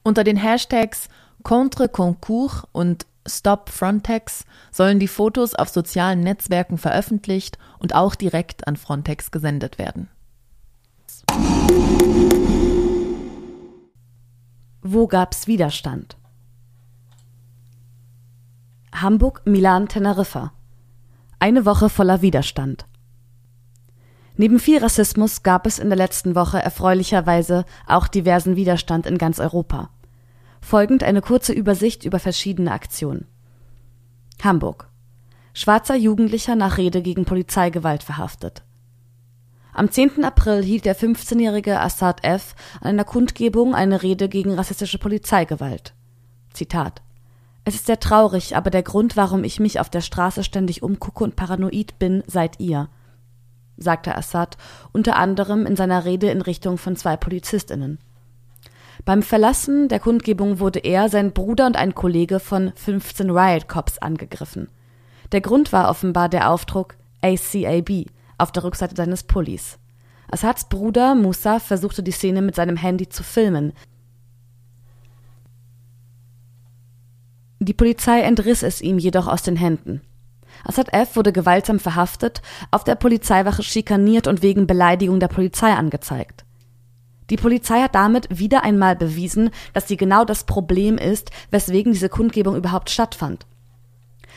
Unter 0.02 0.24
den 0.24 0.38
Hashtags 0.38 1.10
Contre 1.42 1.90
Concours 1.90 2.66
und 2.72 3.04
Stop 3.28 3.70
Frontex 3.70 4.44
sollen 4.70 4.98
die 4.98 5.08
Fotos 5.08 5.54
auf 5.54 5.68
sozialen 5.68 6.20
Netzwerken 6.20 6.78
veröffentlicht 6.78 7.58
und 7.78 7.94
auch 7.94 8.14
direkt 8.14 8.66
an 8.66 8.76
Frontex 8.76 9.30
gesendet 9.30 9.78
werden. 9.78 10.08
Wo 14.82 15.06
gab's 15.06 15.46
Widerstand? 15.46 16.16
Hamburg, 18.92 19.42
Milan, 19.44 19.88
Teneriffa. 19.88 20.52
Eine 21.38 21.64
Woche 21.64 21.88
voller 21.88 22.22
Widerstand. 22.22 22.86
Neben 24.36 24.60
viel 24.60 24.78
Rassismus 24.78 25.42
gab 25.42 25.66
es 25.66 25.78
in 25.78 25.88
der 25.88 25.98
letzten 25.98 26.34
Woche 26.34 26.62
erfreulicherweise 26.62 27.64
auch 27.86 28.08
diversen 28.08 28.56
Widerstand 28.56 29.04
in 29.04 29.18
ganz 29.18 29.40
Europa. 29.40 29.90
Folgend 30.60 31.02
eine 31.02 31.22
kurze 31.22 31.52
Übersicht 31.52 32.04
über 32.04 32.18
verschiedene 32.18 32.72
Aktionen. 32.72 33.26
Hamburg. 34.42 34.88
Schwarzer 35.54 35.96
Jugendlicher 35.96 36.54
nach 36.54 36.78
Rede 36.78 37.02
gegen 37.02 37.24
Polizeigewalt 37.24 38.02
verhaftet. 38.02 38.62
Am 39.72 39.90
10. 39.90 40.24
April 40.24 40.62
hielt 40.62 40.84
der 40.84 40.96
15-jährige 40.96 41.80
Assad 41.80 42.24
F. 42.24 42.54
an 42.80 42.88
einer 42.88 43.04
Kundgebung 43.04 43.74
eine 43.74 44.02
Rede 44.02 44.28
gegen 44.28 44.54
rassistische 44.54 44.98
Polizeigewalt. 44.98 45.94
Zitat 46.52 47.02
Es 47.64 47.74
ist 47.74 47.86
sehr 47.86 48.00
traurig, 48.00 48.56
aber 48.56 48.70
der 48.70 48.82
Grund, 48.82 49.16
warum 49.16 49.44
ich 49.44 49.60
mich 49.60 49.78
auf 49.78 49.90
der 49.90 50.00
Straße 50.00 50.42
ständig 50.42 50.82
umgucke 50.82 51.22
und 51.22 51.36
paranoid 51.36 51.98
bin, 51.98 52.24
seid 52.26 52.58
ihr, 52.60 52.88
sagte 53.76 54.16
Assad 54.16 54.56
unter 54.92 55.16
anderem 55.16 55.66
in 55.66 55.76
seiner 55.76 56.04
Rede 56.04 56.30
in 56.30 56.42
Richtung 56.42 56.78
von 56.78 56.96
zwei 56.96 57.16
PolizistInnen. 57.16 57.98
Beim 59.08 59.22
Verlassen 59.22 59.88
der 59.88 60.00
Kundgebung 60.00 60.58
wurde 60.58 60.80
er, 60.80 61.08
sein 61.08 61.32
Bruder 61.32 61.64
und 61.64 61.78
ein 61.78 61.94
Kollege 61.94 62.40
von 62.40 62.74
15 62.76 63.30
Riot 63.30 63.66
Cops 63.66 63.96
angegriffen. 63.96 64.68
Der 65.32 65.40
Grund 65.40 65.72
war 65.72 65.88
offenbar 65.88 66.28
der 66.28 66.50
Aufdruck 66.50 66.94
ACAB 67.22 68.04
auf 68.36 68.52
der 68.52 68.64
Rückseite 68.64 68.94
seines 68.94 69.22
Pullis. 69.22 69.78
Assads 70.30 70.68
Bruder 70.68 71.14
Musa 71.14 71.58
versuchte 71.58 72.02
die 72.02 72.10
Szene 72.10 72.42
mit 72.42 72.54
seinem 72.54 72.76
Handy 72.76 73.08
zu 73.08 73.22
filmen. 73.22 73.72
Die 77.60 77.72
Polizei 77.72 78.20
entriss 78.20 78.62
es 78.62 78.82
ihm 78.82 78.98
jedoch 78.98 79.26
aus 79.26 79.42
den 79.42 79.56
Händen. 79.56 80.02
Assad 80.64 80.92
F. 80.92 81.16
wurde 81.16 81.32
gewaltsam 81.32 81.78
verhaftet, 81.78 82.42
auf 82.70 82.84
der 82.84 82.94
Polizeiwache 82.94 83.62
schikaniert 83.62 84.26
und 84.26 84.42
wegen 84.42 84.66
Beleidigung 84.66 85.18
der 85.18 85.28
Polizei 85.28 85.72
angezeigt. 85.72 86.44
Die 87.30 87.36
Polizei 87.36 87.80
hat 87.82 87.94
damit 87.94 88.26
wieder 88.30 88.64
einmal 88.64 88.96
bewiesen, 88.96 89.50
dass 89.74 89.86
sie 89.86 89.96
genau 89.96 90.24
das 90.24 90.44
Problem 90.44 90.96
ist, 90.96 91.30
weswegen 91.50 91.92
diese 91.92 92.08
Kundgebung 92.08 92.56
überhaupt 92.56 92.90
stattfand. 92.90 93.46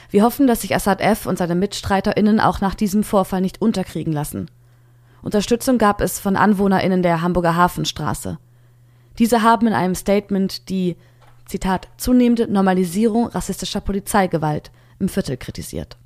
Wir 0.10 0.24
hoffen, 0.24 0.46
dass 0.46 0.62
sich 0.62 0.76
Assad 0.76 1.00
F. 1.00 1.26
und 1.26 1.38
seine 1.38 1.56
MitstreiterInnen 1.56 2.42
auch 2.42 2.60
nach 2.60 2.76
diesem 2.76 3.04
Vorfall 3.04 3.40
nicht 3.40 3.62
unterkriegen 3.62 4.12
lassen. 4.12 4.52
Unterstützung 5.22 5.78
gab 5.78 6.02
es 6.02 6.20
von 6.20 6.36
AnwohnerInnen 6.36 7.02
der 7.02 7.22
Hamburger 7.22 7.56
Hafenstraße. 7.56 8.38
Diese 9.20 9.42
haben 9.42 9.68
in 9.68 9.74
einem 9.74 9.96
Statement 9.96 10.68
die, 10.70 10.98
Zitat, 11.46 11.88
zunehmende 11.98 12.52
Normalisierung 12.52 13.28
rassistischer 13.28 13.82
Polizeigewalt 13.82 14.72
im 15.00 15.10
Viertel 15.10 15.38
kritisiert. 15.38 15.98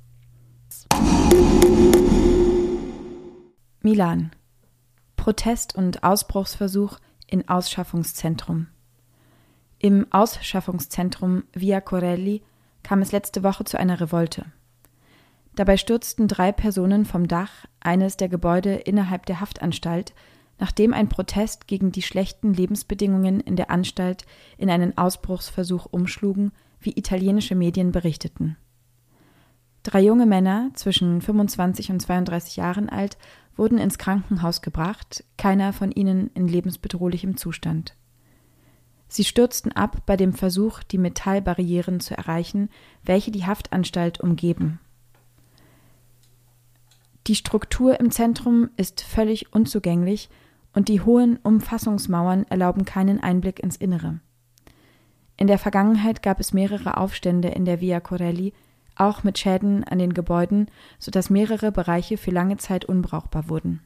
Milan. 3.82 4.30
Protest 5.26 5.74
und 5.74 6.04
Ausbruchsversuch 6.04 7.00
in 7.26 7.48
Ausschaffungszentrum. 7.48 8.68
Im 9.80 10.06
Ausschaffungszentrum 10.12 11.42
Via 11.52 11.80
Corelli 11.80 12.42
kam 12.84 13.02
es 13.02 13.10
letzte 13.10 13.42
Woche 13.42 13.64
zu 13.64 13.76
einer 13.76 14.00
Revolte. 14.00 14.44
Dabei 15.56 15.78
stürzten 15.78 16.28
drei 16.28 16.52
Personen 16.52 17.04
vom 17.04 17.26
Dach 17.26 17.50
eines 17.80 18.16
der 18.16 18.28
Gebäude 18.28 18.74
innerhalb 18.74 19.26
der 19.26 19.40
Haftanstalt, 19.40 20.14
nachdem 20.60 20.94
ein 20.94 21.08
Protest 21.08 21.66
gegen 21.66 21.90
die 21.90 22.02
schlechten 22.02 22.54
Lebensbedingungen 22.54 23.40
in 23.40 23.56
der 23.56 23.68
Anstalt 23.68 24.26
in 24.58 24.70
einen 24.70 24.96
Ausbruchsversuch 24.96 25.86
umschlugen, 25.86 26.52
wie 26.78 26.96
italienische 26.96 27.56
Medien 27.56 27.90
berichteten. 27.90 28.56
Drei 29.82 30.02
junge 30.02 30.26
Männer 30.26 30.70
zwischen 30.74 31.20
25 31.20 31.90
und 31.90 32.00
32 32.00 32.56
Jahren 32.56 32.88
alt 32.88 33.18
wurden 33.56 33.78
ins 33.78 33.98
Krankenhaus 33.98 34.62
gebracht, 34.62 35.24
keiner 35.36 35.72
von 35.72 35.90
ihnen 35.90 36.30
in 36.34 36.46
lebensbedrohlichem 36.46 37.36
Zustand. 37.36 37.94
Sie 39.08 39.24
stürzten 39.24 39.72
ab 39.72 40.02
bei 40.06 40.16
dem 40.16 40.32
Versuch, 40.32 40.82
die 40.82 40.98
Metallbarrieren 40.98 42.00
zu 42.00 42.16
erreichen, 42.16 42.70
welche 43.02 43.30
die 43.30 43.46
Haftanstalt 43.46 44.20
umgeben. 44.20 44.80
Die 47.26 47.34
Struktur 47.34 47.98
im 47.98 48.10
Zentrum 48.10 48.70
ist 48.76 49.00
völlig 49.00 49.52
unzugänglich 49.52 50.28
und 50.72 50.88
die 50.88 51.00
hohen 51.00 51.38
Umfassungsmauern 51.38 52.44
erlauben 52.44 52.84
keinen 52.84 53.20
Einblick 53.20 53.60
ins 53.60 53.76
Innere. 53.76 54.20
In 55.36 55.46
der 55.46 55.58
Vergangenheit 55.58 56.22
gab 56.22 56.40
es 56.40 56.52
mehrere 56.52 56.96
Aufstände 56.96 57.48
in 57.48 57.64
der 57.64 57.80
Via 57.80 58.00
Corelli, 58.00 58.52
auch 58.96 59.22
mit 59.22 59.38
Schäden 59.38 59.84
an 59.84 59.98
den 59.98 60.14
Gebäuden, 60.14 60.70
sodass 60.98 61.30
mehrere 61.30 61.70
Bereiche 61.72 62.16
für 62.16 62.30
lange 62.30 62.56
Zeit 62.56 62.84
unbrauchbar 62.84 63.48
wurden. 63.48 63.80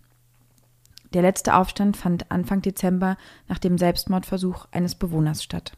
Der 1.12 1.22
letzte 1.22 1.54
Aufstand 1.54 1.96
fand 1.96 2.30
Anfang 2.30 2.62
Dezember 2.62 3.16
nach 3.48 3.58
dem 3.58 3.78
Selbstmordversuch 3.78 4.66
eines 4.70 4.94
Bewohners 4.94 5.42
statt. 5.42 5.72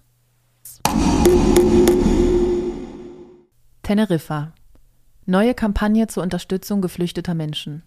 Teneriffa. 3.83 4.53
Neue 5.25 5.55
Kampagne 5.55 6.07
zur 6.07 6.23
Unterstützung 6.23 6.83
geflüchteter 6.83 7.35
Menschen. 7.35 7.83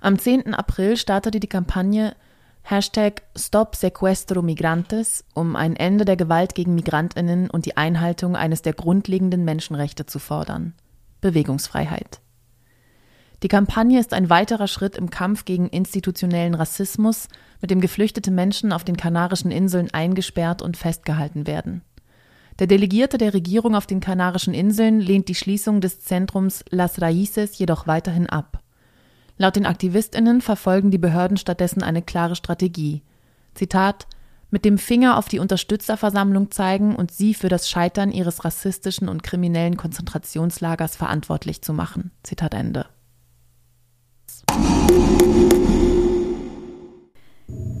Am 0.00 0.18
10. 0.18 0.54
April 0.54 0.96
startete 0.96 1.40
die 1.40 1.48
Kampagne 1.48 2.14
Hashtag 2.62 3.22
Stop 3.34 3.76
Sequestro 3.76 4.42
Migrantes, 4.42 5.24
um 5.34 5.56
ein 5.56 5.74
Ende 5.76 6.04
der 6.04 6.16
Gewalt 6.16 6.54
gegen 6.54 6.74
Migrantinnen 6.74 7.48
und 7.48 7.66
die 7.66 7.76
Einhaltung 7.76 8.36
eines 8.36 8.62
der 8.62 8.74
grundlegenden 8.74 9.44
Menschenrechte 9.44 10.06
zu 10.06 10.18
fordern. 10.18 10.74
Bewegungsfreiheit. 11.20 12.20
Die 13.42 13.48
Kampagne 13.48 14.00
ist 14.00 14.14
ein 14.14 14.30
weiterer 14.30 14.66
Schritt 14.66 14.96
im 14.96 15.10
Kampf 15.10 15.44
gegen 15.44 15.68
institutionellen 15.68 16.54
Rassismus, 16.54 17.28
mit 17.60 17.70
dem 17.70 17.80
geflüchtete 17.80 18.30
Menschen 18.30 18.72
auf 18.72 18.84
den 18.84 18.96
Kanarischen 18.96 19.50
Inseln 19.50 19.90
eingesperrt 19.92 20.60
und 20.60 20.76
festgehalten 20.76 21.46
werden. 21.46 21.82
Der 22.58 22.66
Delegierte 22.66 23.18
der 23.18 23.34
Regierung 23.34 23.76
auf 23.76 23.86
den 23.86 24.00
Kanarischen 24.00 24.52
Inseln 24.52 24.98
lehnt 24.98 25.28
die 25.28 25.36
Schließung 25.36 25.80
des 25.80 26.00
Zentrums 26.00 26.64
Las 26.70 27.00
Raíces 27.00 27.56
jedoch 27.56 27.86
weiterhin 27.86 28.28
ab. 28.28 28.60
Laut 29.38 29.54
den 29.54 29.66
Aktivistinnen 29.66 30.40
verfolgen 30.40 30.90
die 30.90 30.98
Behörden 30.98 31.36
stattdessen 31.36 31.82
eine 31.82 32.02
klare 32.02 32.34
Strategie. 32.34 33.02
Zitat 33.54 34.08
mit 34.50 34.64
dem 34.64 34.78
Finger 34.78 35.16
auf 35.16 35.28
die 35.28 35.38
Unterstützerversammlung 35.38 36.50
zeigen 36.50 36.96
und 36.96 37.12
sie 37.12 37.34
für 37.34 37.48
das 37.48 37.70
Scheitern 37.70 38.10
ihres 38.10 38.44
rassistischen 38.44 39.08
und 39.08 39.22
kriminellen 39.22 39.76
Konzentrationslagers 39.76 40.96
verantwortlich 40.96 41.62
zu 41.62 41.72
machen. 41.72 42.10
Zitat 42.24 42.54
Ende. 42.54 42.86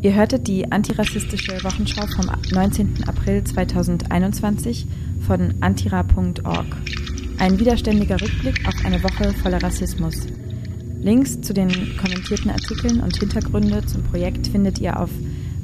Ihr 0.00 0.14
hörtet 0.14 0.46
die 0.46 0.70
antirassistische 0.70 1.64
Wochenschau 1.64 2.06
vom 2.06 2.30
19. 2.52 3.08
April 3.08 3.42
2021 3.42 4.86
von 5.26 5.54
antira.org. 5.60 6.66
Ein 7.40 7.58
widerständiger 7.58 8.20
Rückblick 8.20 8.68
auf 8.68 8.74
eine 8.84 9.02
Woche 9.02 9.32
voller 9.42 9.60
Rassismus. 9.60 10.26
Links 11.00 11.40
zu 11.40 11.54
den 11.54 11.70
kommentierten 11.96 12.50
Artikeln 12.50 13.00
und 13.00 13.16
Hintergründe 13.16 13.86
zum 13.86 14.02
Projekt 14.02 14.48
findet 14.48 14.80
ihr 14.80 15.00
auf 15.00 15.10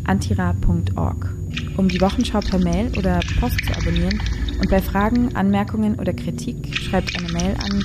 antira.org. 0.04 1.34
Um 1.76 1.88
die 1.88 2.00
Wochenschau 2.00 2.40
per 2.40 2.58
Mail 2.58 2.90
oder 2.96 3.20
Post 3.40 3.64
zu 3.64 3.76
abonnieren 3.76 4.20
und 4.60 4.70
bei 4.70 4.80
Fragen, 4.80 5.34
Anmerkungen 5.34 5.98
oder 5.98 6.12
Kritik 6.12 6.76
schreibt 6.76 7.18
eine 7.18 7.32
Mail 7.32 7.56
an 7.62 7.84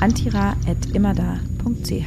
antira.immerda.ch. 0.00 2.04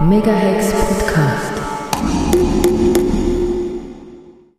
Megahex 0.00 0.72
Podcast. 0.72 1.55